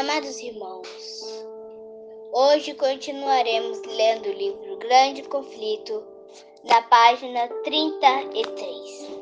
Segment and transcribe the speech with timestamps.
[0.00, 1.44] Amados irmãos,
[2.32, 6.02] hoje continuaremos lendo o livro Grande Conflito,
[6.64, 9.20] na página 33.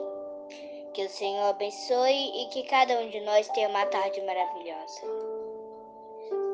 [0.95, 5.03] Que o Senhor abençoe e que cada um de nós tenha uma tarde maravilhosa.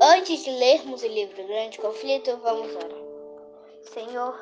[0.00, 3.04] Antes de lermos o livro Grande Conflito, vamos orar.
[3.82, 4.40] Senhor,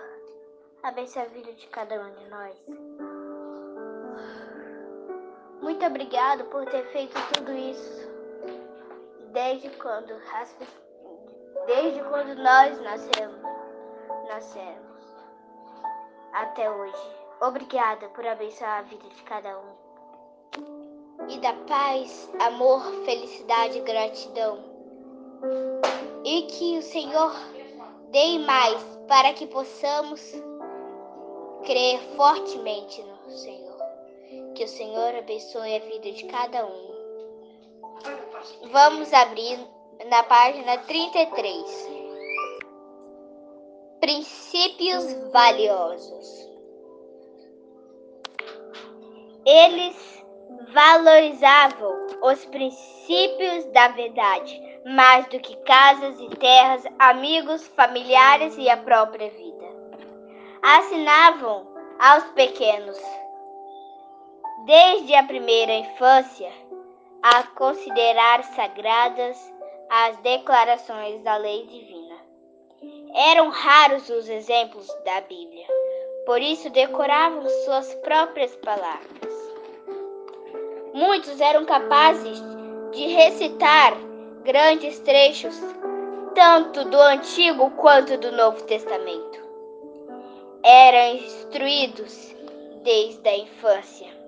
[0.84, 2.56] abençoe a vida de cada um de nós.
[5.60, 8.11] Muito obrigado por ter feito tudo isso
[9.32, 10.14] desde quando
[11.66, 13.42] desde quando nós nascemos,
[14.28, 14.92] nascemos
[16.32, 17.22] até hoje.
[17.40, 19.82] Obrigada por abençoar a vida de cada um.
[21.28, 24.58] E da paz, amor, felicidade e gratidão.
[26.24, 27.32] E que o Senhor
[28.10, 30.20] dê mais para que possamos
[31.64, 33.78] crer fortemente no Senhor.
[34.54, 36.92] Que o Senhor abençoe a vida de cada um.
[38.72, 39.58] Vamos abrir
[40.10, 41.90] na página 33.
[44.00, 46.50] Princípios valiosos.
[49.46, 50.24] Eles
[50.72, 58.76] valorizavam os princípios da verdade mais do que casas e terras, amigos, familiares e a
[58.76, 59.66] própria vida.
[60.62, 61.66] Assinavam
[61.98, 62.98] aos pequenos,
[64.64, 66.50] desde a primeira infância,
[67.22, 69.38] a considerar sagradas
[69.88, 72.16] as declarações da lei divina.
[73.14, 75.66] Eram raros os exemplos da Bíblia,
[76.26, 79.32] por isso decoravam suas próprias palavras.
[80.92, 82.42] Muitos eram capazes
[82.90, 83.94] de recitar
[84.42, 85.56] grandes trechos,
[86.34, 89.40] tanto do Antigo quanto do Novo Testamento.
[90.64, 92.34] Eram instruídos
[92.82, 94.21] desde a infância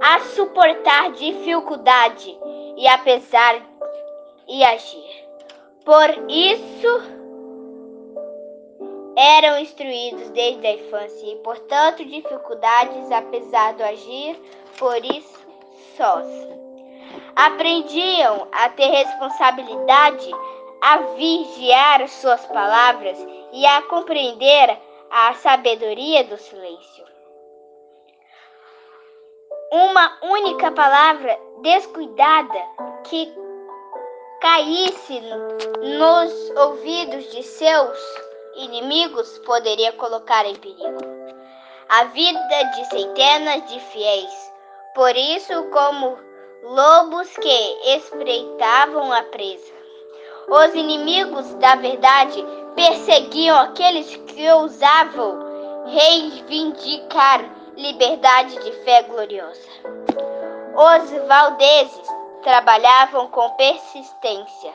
[0.00, 2.38] a suportar dificuldade
[2.76, 3.60] e apesar
[4.46, 5.28] e agir.
[5.84, 7.18] Por isso
[9.16, 14.40] eram instruídos desde a infância e, portanto, dificuldades apesar do agir,
[14.78, 15.46] por isso
[15.96, 16.26] sós.
[17.34, 20.30] Aprendiam a ter responsabilidade,
[20.80, 23.18] a vigiar suas palavras
[23.52, 24.78] e a compreender
[25.10, 27.08] a sabedoria do silêncio
[29.70, 32.58] uma única palavra descuidada
[33.04, 33.30] que
[34.40, 35.20] caísse
[35.98, 37.98] nos ouvidos de seus
[38.56, 40.98] inimigos poderia colocar em perigo
[41.88, 44.52] a vida de centenas de fiéis.
[44.94, 46.18] Por isso, como
[46.62, 49.72] lobos que espreitavam a presa,
[50.48, 55.46] os inimigos da verdade perseguiam aqueles que ousavam
[55.86, 59.68] reivindicar liberdade de fé gloriosa.
[60.74, 62.08] Os valdeses
[62.42, 64.74] trabalhavam com persistência,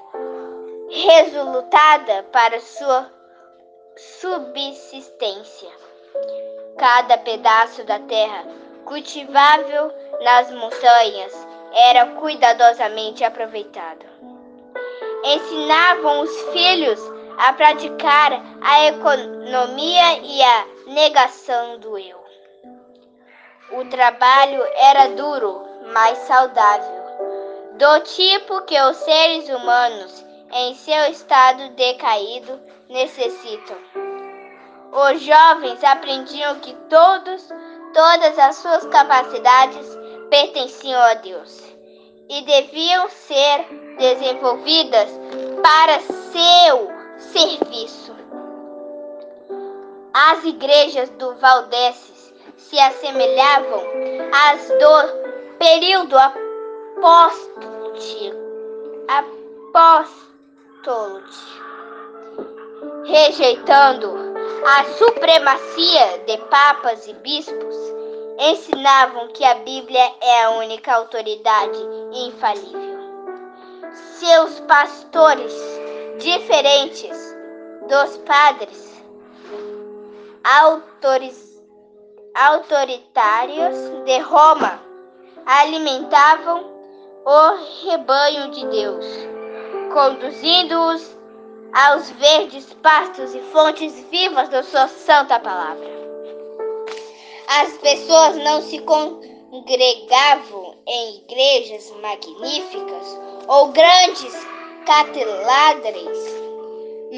[0.90, 3.12] resultada para sua
[3.98, 5.70] subsistência.
[6.78, 8.46] Cada pedaço da terra
[8.86, 9.92] cultivável
[10.22, 14.06] nas montanhas era cuidadosamente aproveitado.
[15.26, 17.00] Ensinavam os filhos
[17.38, 18.32] a praticar
[18.62, 22.23] a economia e a negação do eu.
[23.76, 27.04] O trabalho era duro, mas saudável,
[27.74, 33.76] do tipo que os seres humanos, em seu estado decaído, necessitam.
[34.92, 37.50] Os jovens aprendiam que todos,
[37.96, 39.88] todas as suas capacidades
[40.30, 41.60] pertenciam a Deus
[42.30, 43.66] e deviam ser
[43.98, 45.10] desenvolvidas
[45.64, 48.16] para seu serviço.
[50.14, 52.13] As igrejas do Valdece
[52.58, 53.84] se assemelhavam
[54.32, 57.64] às do período apóstolo
[63.06, 64.14] rejeitando
[64.66, 67.76] a supremacia de papas e bispos,
[68.40, 71.80] ensinavam que a Bíblia é a única autoridade
[72.12, 72.94] infalível.
[73.94, 75.54] Seus pastores,
[76.18, 77.36] diferentes
[77.88, 79.04] dos padres,
[80.44, 81.53] autorizados
[82.36, 84.82] autoritários de Roma
[85.46, 86.66] alimentavam
[87.26, 89.06] o rebanho de Deus,
[89.94, 91.16] conduzindo-os
[91.74, 95.88] aos verdes pastos e fontes vivas da sua santa palavra.
[97.48, 104.34] As pessoas não se congregavam em igrejas magníficas ou grandes
[104.86, 106.18] catedrals,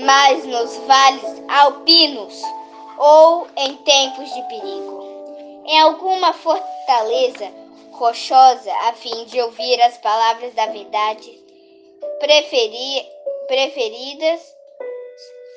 [0.05, 2.41] mas nos vales alpinos
[2.97, 5.04] ou em tempos de perigo
[5.65, 7.51] em alguma fortaleza
[7.91, 11.43] rochosa a fim de ouvir as palavras da verdade
[12.19, 13.05] preferi,
[13.47, 14.41] preferidas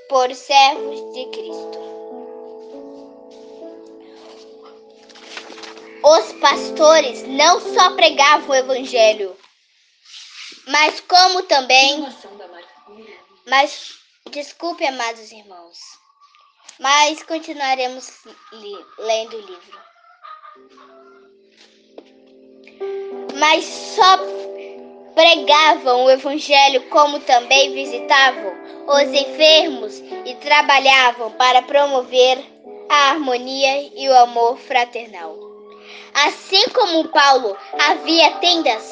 [0.09, 1.89] por servos de Cristo.
[6.03, 9.37] Os pastores não só pregavam o evangelho,
[10.67, 12.07] mas como também
[13.49, 13.99] mas
[14.31, 15.79] desculpe, amados irmãos,
[16.79, 18.11] mas continuaremos
[18.99, 19.81] lendo o livro.
[23.39, 24.19] Mas só
[25.15, 28.53] pregavam o evangelho como também visitavam
[28.87, 32.39] os enfermos e trabalhavam para promover
[32.89, 35.37] a harmonia e o amor fraternal.
[36.15, 38.89] Assim como Paulo havia tendas,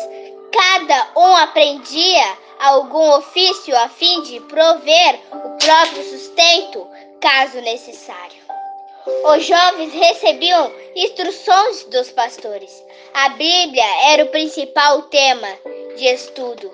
[0.52, 6.86] cada um aprendia algum ofício a fim de prover o próprio sustento,
[7.20, 8.46] caso necessário.
[9.06, 12.84] Os jovens recebiam instruções dos pastores.
[13.14, 15.48] A Bíblia era o principal tema
[15.96, 16.72] de estudo.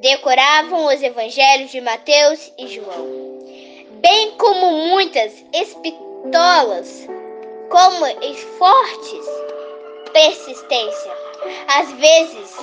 [0.00, 3.38] Decoravam os evangelhos de Mateus e João,
[4.00, 7.06] bem como muitas espitolas,
[7.70, 8.06] como
[8.58, 9.26] fortes
[10.12, 11.12] persistência.
[11.68, 12.56] Às vezes,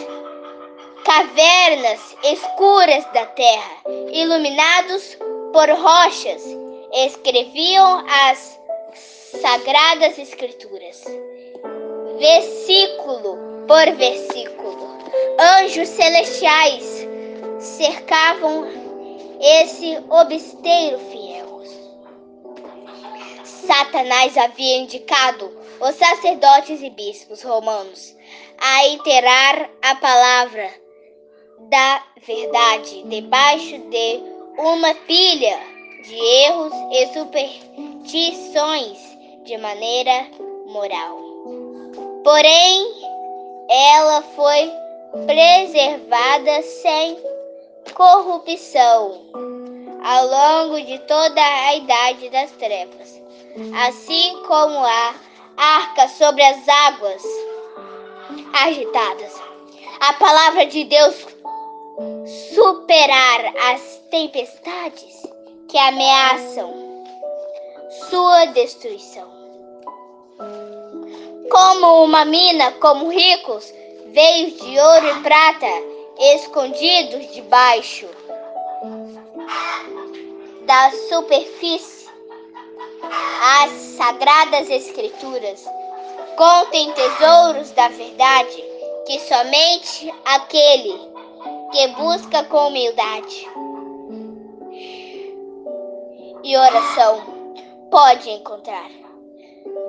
[1.05, 3.81] cavernas escuras da terra,
[4.11, 5.17] iluminados
[5.53, 6.43] por rochas,
[6.91, 8.59] escreviam as
[9.41, 11.03] sagradas escrituras,
[12.19, 14.95] versículo por versículo.
[15.39, 17.07] Anjos celestiais
[17.59, 18.67] cercavam
[19.39, 21.45] esse obsteiro fiel.
[23.43, 28.15] Satanás havia indicado os sacerdotes e bispos romanos
[28.57, 30.69] a iterar a palavra
[31.69, 34.21] da verdade debaixo de
[34.57, 35.59] uma pilha
[36.03, 39.14] de erros e superstições
[39.45, 40.27] de maneira
[40.65, 41.19] moral.
[42.23, 42.83] Porém,
[43.69, 44.71] ela foi
[45.25, 47.17] preservada sem
[47.93, 49.21] corrupção
[50.03, 53.21] ao longo de toda a idade das trevas,
[53.87, 55.15] assim como a
[55.57, 57.23] arca sobre as águas
[58.53, 59.41] agitadas.
[59.99, 61.15] A palavra de Deus
[62.53, 65.23] superar as tempestades
[65.69, 66.73] que ameaçam
[68.09, 69.34] sua destruição.
[71.49, 73.73] Como uma mina, como ricos,
[74.07, 75.67] veios de ouro e prata
[76.17, 78.07] escondidos debaixo
[80.65, 82.09] da superfície.
[83.61, 85.63] As sagradas escrituras
[86.35, 88.63] contêm tesouros da verdade
[89.05, 90.99] que somente aquele
[91.71, 93.47] que busca com humildade
[96.43, 97.21] e oração
[97.89, 99.04] pode encontrar.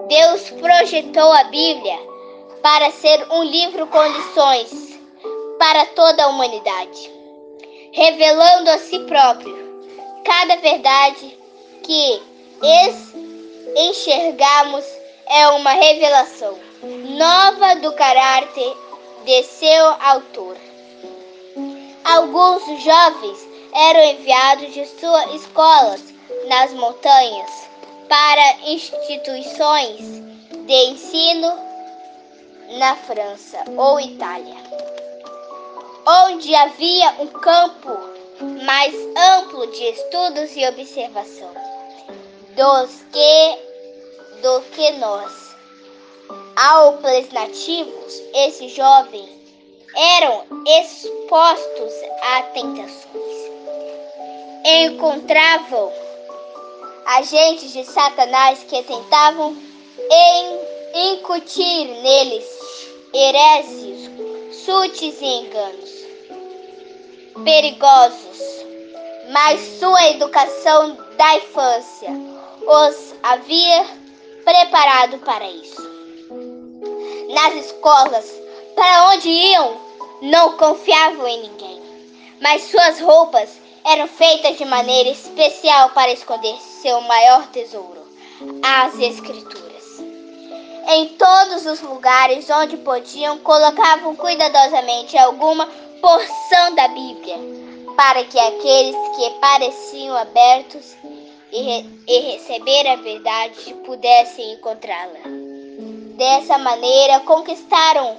[0.09, 1.99] Deus projetou a Bíblia
[2.63, 5.01] para ser um livro com lições
[5.59, 7.11] para toda a humanidade,
[7.93, 9.57] revelando a si próprio
[10.25, 11.37] cada verdade
[11.83, 12.23] que
[13.75, 14.85] enxergamos
[15.29, 18.77] é uma revelação nova do caráter
[19.25, 20.57] de seu autor.
[22.05, 26.01] Alguns jovens eram enviados de suas escolas
[26.49, 27.67] nas montanhas
[28.09, 30.01] para instituições
[30.67, 31.59] de ensino
[32.79, 34.57] na França ou Itália,
[36.25, 37.99] onde havia um campo
[38.65, 38.95] mais
[39.35, 41.51] amplo de estudos e observação
[42.55, 43.67] dos que
[44.43, 45.47] do que nós.
[46.57, 46.99] Ao
[47.33, 49.31] nativos, esses jovens
[49.95, 51.93] eram expostos
[52.23, 53.51] a tentações.
[54.65, 56.06] Encontravam
[57.07, 59.57] agentes de Satanás que tentavam
[60.95, 62.45] incutir neles
[63.15, 64.11] herésios,
[64.65, 65.91] sutis e enganos
[67.45, 68.65] perigosos,
[69.31, 72.11] mas sua educação da infância
[72.67, 73.87] os havia
[74.45, 75.83] preparado para isso.
[77.31, 78.33] Nas escolas
[78.75, 79.77] para onde iam,
[80.23, 81.83] não confiavam em ninguém,
[82.41, 88.05] mas suas roupas eram feitas de maneira especial para esconder seu maior tesouro,
[88.61, 89.67] as Escrituras.
[90.89, 95.67] Em todos os lugares onde podiam, colocavam cuidadosamente alguma
[96.01, 97.39] porção da Bíblia,
[97.97, 100.97] para que aqueles que pareciam abertos
[101.53, 105.21] e, re e receber a verdade pudessem encontrá-la.
[106.17, 108.17] Dessa maneira, conquistaram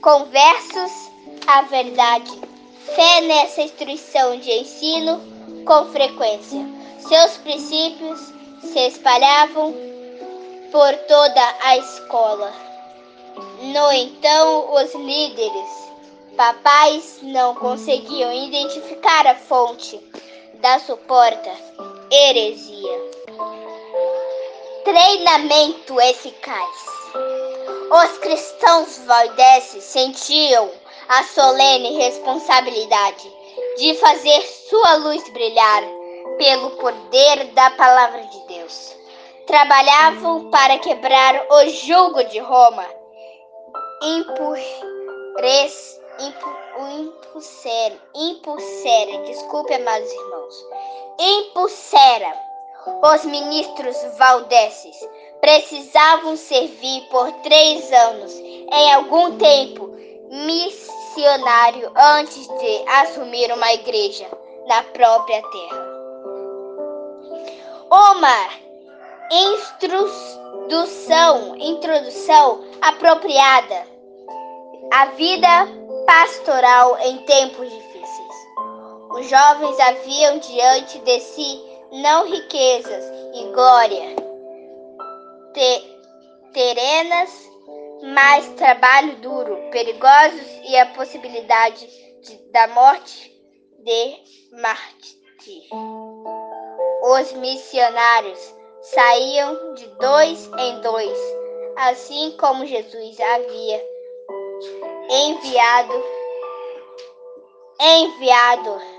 [0.00, 0.92] conversos
[1.46, 2.53] a verdade.
[2.84, 5.20] Fé nessa instrução de ensino
[5.64, 6.64] com frequência.
[6.98, 8.20] Seus princípios
[8.60, 9.74] se espalhavam
[10.70, 12.52] por toda a escola.
[13.62, 15.84] No então, os líderes
[16.36, 19.98] papais não conseguiam identificar a fonte
[20.60, 21.50] da suporta
[22.10, 23.00] heresia.
[24.84, 26.94] Treinamento eficaz.
[27.90, 30.70] Os cristãos valdeses sentiam
[31.08, 33.32] a solene responsabilidade
[33.76, 35.82] de fazer sua luz brilhar
[36.38, 38.96] pelo poder da palavra de Deus.
[39.46, 42.86] Trabalhavam para quebrar o jugo de Roma,
[44.02, 47.12] impures, impu,
[48.14, 50.66] impulsera, desculpe, amados irmãos,
[51.18, 52.44] impulsera
[53.02, 54.96] os ministros valdeses.
[55.40, 58.32] Precisavam servir por três anos.
[58.32, 59.93] Em algum tempo
[60.30, 64.26] missionário antes de assumir uma igreja
[64.66, 65.94] na própria terra.
[67.90, 68.48] Uma
[69.30, 70.76] instrução,
[71.56, 73.86] introdução apropriada
[74.92, 75.68] à vida
[76.06, 78.34] pastoral em tempos difíceis.
[79.10, 81.62] Os jovens haviam diante de si
[81.92, 83.04] não riquezas
[83.34, 84.24] e glória
[85.54, 85.98] te,
[86.52, 87.30] terenas,
[88.12, 91.86] mas trabalho duro, perigosos e a possibilidade
[92.20, 93.32] de, da morte
[93.78, 95.18] de Marte.
[97.02, 101.18] Os missionários saíam de dois em dois,
[101.76, 103.82] assim como Jesus havia
[105.10, 106.04] enviado
[107.80, 108.93] enviado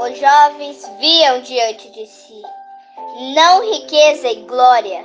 [0.00, 2.42] Os jovens viam diante de si
[3.34, 5.04] não riqueza e glória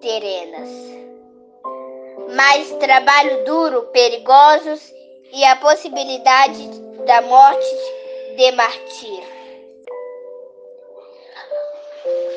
[0.00, 0.68] terenas,
[2.36, 4.80] mas trabalho duro, perigosos
[5.32, 6.68] e a possibilidade
[7.04, 7.76] da morte
[8.36, 9.22] de martir.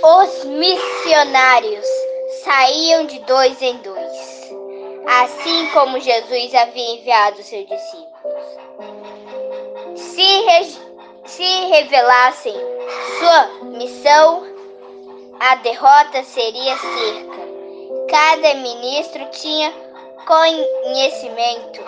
[0.04, 1.86] Os missionários
[2.44, 4.31] saíam de dois em dois
[5.08, 8.12] assim como Jesus havia enviado seus discípulos.
[9.96, 10.66] Se, re
[11.26, 12.56] se revelassem
[13.20, 14.44] sua missão,
[15.40, 17.42] a derrota seria cerca.
[18.10, 19.74] Cada ministro tinha
[20.28, 21.82] conhecimento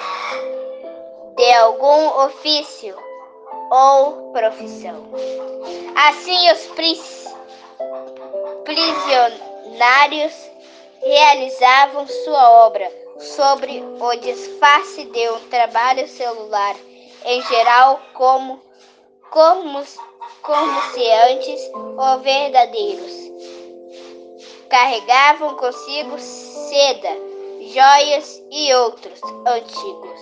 [1.35, 2.95] de algum ofício
[3.69, 5.07] ou profissão.
[5.95, 6.67] Assim, os
[8.63, 10.33] prisionários
[11.01, 16.75] realizavam sua obra sobre o disfarce de um trabalho celular,
[17.25, 18.61] em geral, como,
[19.29, 19.83] como,
[20.41, 23.11] como se antes ou verdadeiros.
[24.69, 27.09] Carregavam consigo seda,
[27.73, 30.21] joias e outros antigos,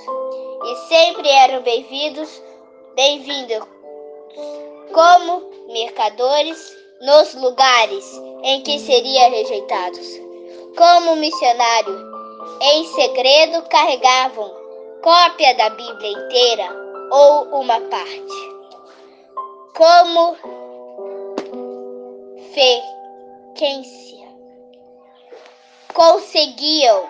[0.64, 2.42] e sempre eram bem-vindos,
[2.96, 3.68] bem-vindos
[4.94, 8.06] como mercadores nos lugares
[8.44, 10.08] em que seriam rejeitados.
[10.78, 12.11] Como missionário,
[12.62, 14.52] em segredo carregavam
[15.04, 16.70] cópia da Bíblia inteira
[17.12, 18.52] ou uma parte.
[19.76, 20.36] Como
[22.54, 24.28] frequência
[25.94, 27.10] conseguiam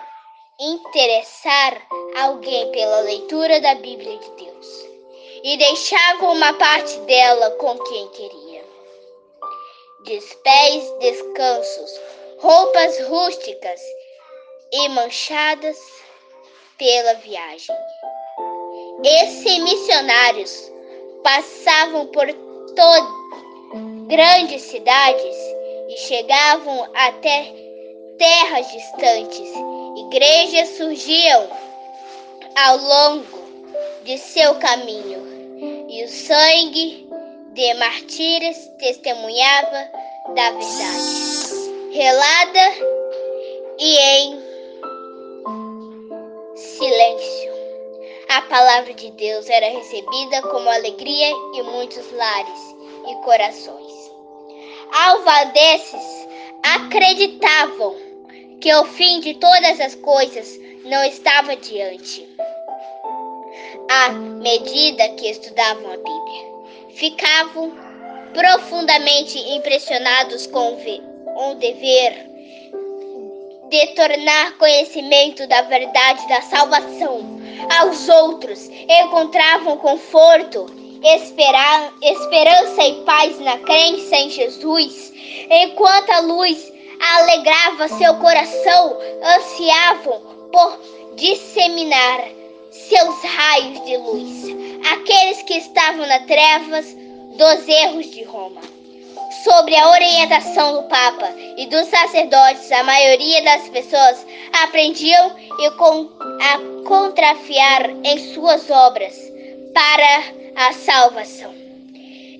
[0.60, 1.80] interessar
[2.20, 4.88] alguém pela leitura da Bíblia de Deus
[5.44, 8.64] e deixavam uma parte dela com quem queria.
[10.04, 12.00] Despés descansos,
[12.40, 13.80] roupas rústicas
[14.72, 15.76] e manchadas
[16.78, 17.76] pela viagem.
[19.04, 20.72] Esses missionários
[21.22, 22.26] passavam por
[24.06, 25.36] grandes cidades
[25.88, 27.52] e chegavam até
[28.18, 29.52] terras distantes.
[29.96, 31.48] Igrejas surgiam
[32.56, 33.42] ao longo
[34.04, 37.08] de seu caminho e o sangue
[37.52, 39.88] de martírios testemunhava
[40.34, 42.92] da verdade, relada
[43.78, 44.41] e em
[46.82, 47.52] silêncio.
[48.28, 52.76] A palavra de Deus era recebida como alegria em muitos lares
[53.08, 54.10] e corações.
[54.92, 56.26] Alvadeses
[56.64, 57.94] acreditavam
[58.60, 62.28] que o fim de todas as coisas não estava diante.
[63.88, 67.72] À medida que estudavam a Bíblia, ficavam
[68.34, 72.31] profundamente impressionados com o dever
[73.72, 77.40] de tornar conhecimento da verdade da salvação
[77.80, 80.66] aos outros, encontravam conforto,
[81.02, 85.10] esperança e paz na crença em Jesus,
[85.50, 86.70] enquanto a luz
[87.16, 90.20] alegrava seu coração, ansiavam
[90.52, 90.78] por
[91.16, 92.28] disseminar
[92.70, 94.44] seus raios de luz,
[94.92, 96.94] aqueles que estavam nas trevas
[97.38, 98.81] dos erros de Roma.
[99.44, 104.26] Sobre a orientação do Papa e dos sacerdotes, a maioria das pessoas
[104.62, 106.08] aprendiam e com,
[106.40, 109.14] a contrafiar em suas obras
[109.72, 110.22] para
[110.56, 111.52] a salvação.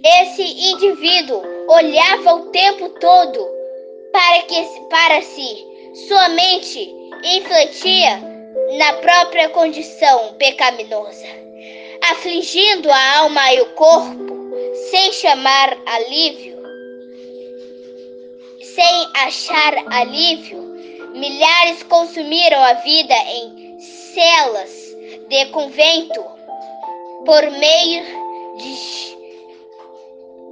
[0.04, 3.48] Esse indivíduo olhava o tempo todo
[4.12, 5.66] para que para si,
[6.06, 6.94] sua mente
[7.24, 8.20] infletia
[8.78, 11.26] na própria condição pecaminosa,
[12.10, 14.36] afligindo a alma e o corpo,
[14.90, 16.51] sem chamar alívio,
[18.74, 20.62] sem achar alívio,
[21.14, 23.78] milhares consumiram a vida em
[24.14, 24.70] celas
[25.28, 26.24] de convento
[27.24, 28.04] por meio
[28.56, 29.12] de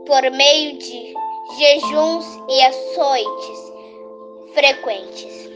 [0.06, 1.14] por meio de
[1.58, 3.72] jejuns e açoites
[4.54, 5.50] frequentes.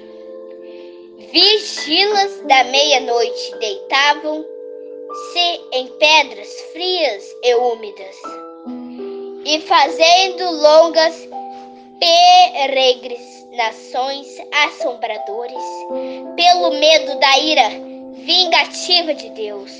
[1.32, 4.46] Vigilas da meia-noite deitavam-se
[5.72, 8.16] em pedras frias e úmidas,
[9.44, 11.23] e fazendo longas
[11.98, 14.26] peregrinações
[14.66, 15.64] assombradores,
[16.36, 17.70] pelo medo da ira
[18.24, 19.72] vingativa de Deus.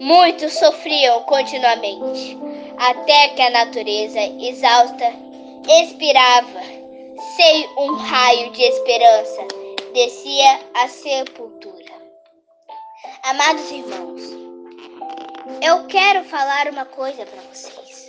[0.00, 2.38] Muitos sofriam continuamente,
[2.78, 5.12] até que a natureza exausta
[5.68, 6.62] expirava,
[7.36, 9.46] sem um raio de esperança,
[9.92, 11.92] descia à sepultura.
[13.24, 14.22] Amados irmãos,
[15.62, 18.07] eu quero falar uma coisa para vocês.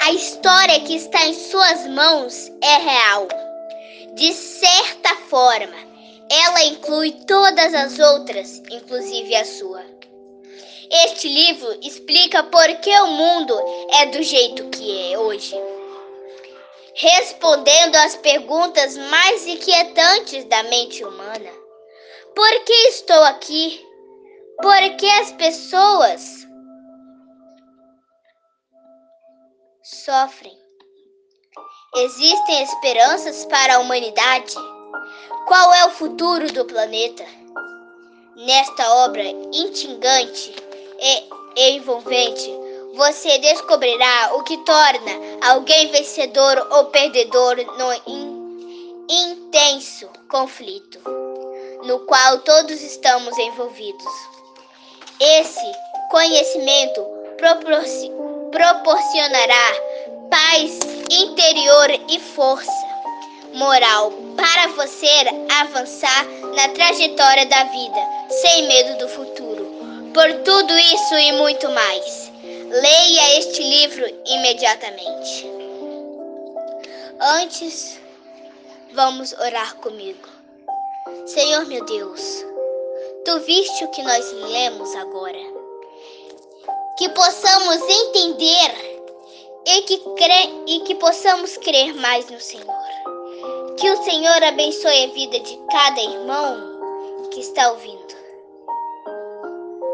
[0.00, 3.28] A história que está em suas mãos é real.
[4.14, 5.76] De certa forma,
[6.30, 9.84] ela inclui todas as outras, inclusive a sua.
[11.04, 13.54] Este livro explica por que o mundo
[13.92, 15.54] é do jeito que é hoje
[16.98, 21.50] respondendo às perguntas mais inquietantes da mente humana.
[22.34, 23.86] Por que estou aqui?
[24.60, 26.37] Por que as pessoas
[29.88, 30.56] sofrem?
[31.96, 34.54] Existem esperanças para a humanidade?
[35.46, 37.24] Qual é o futuro do planeta?
[38.36, 40.54] Nesta obra instigante
[41.00, 42.50] e envolvente,
[42.94, 48.38] você descobrirá o que torna alguém vencedor ou perdedor no in
[49.10, 51.00] intenso conflito
[51.84, 54.12] no qual todos estamos envolvidos.
[55.18, 55.72] Esse
[56.10, 57.02] conhecimento
[57.38, 58.12] proporci
[58.50, 59.72] proporcionará
[60.30, 60.78] paz
[61.10, 62.88] interior e força
[63.54, 65.06] moral para você
[65.60, 69.66] avançar na trajetória da vida sem medo do futuro.
[70.12, 72.32] Por tudo isso e muito mais.
[72.70, 75.50] Leia este livro imediatamente.
[77.20, 77.98] Antes,
[78.92, 80.28] vamos orar comigo.
[81.26, 82.44] Senhor meu Deus,
[83.24, 85.57] tu viste o que nós lemos agora.
[86.98, 88.98] Que possamos entender
[89.64, 90.64] e que, cre...
[90.66, 92.74] e que possamos crer mais no Senhor.
[93.76, 98.14] Que o Senhor abençoe a vida de cada irmão que está ouvindo,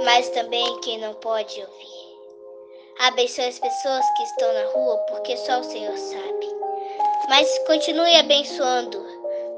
[0.04, 2.04] mas também quem não pode ouvir.
[3.00, 6.48] Abençoe as pessoas que estão na rua, porque só o Senhor sabe.
[7.28, 9.04] Mas continue abençoando.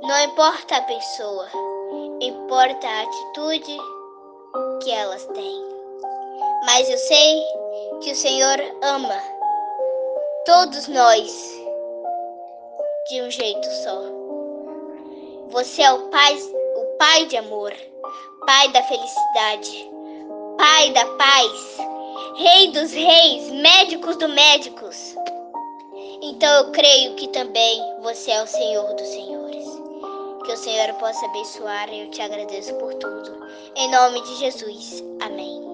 [0.02, 1.48] Não importa a pessoa,
[2.20, 3.78] importa a atitude
[4.82, 5.75] que elas têm.
[6.64, 7.42] Mas eu sei
[8.02, 9.22] que o Senhor ama
[10.44, 11.60] todos nós
[13.08, 14.02] de um jeito só.
[15.50, 17.72] Você é o pai, o pai de amor,
[18.46, 19.90] pai da felicidade,
[20.56, 21.76] pai da paz
[22.38, 25.16] Rei dos reis, médicos dos médicos.
[26.20, 29.64] Então eu creio que também você é o Senhor dos senhores.
[30.44, 33.40] Que o Senhor possa abençoar e eu te agradeço por tudo.
[33.74, 35.02] Em nome de Jesus.
[35.20, 35.65] Amém.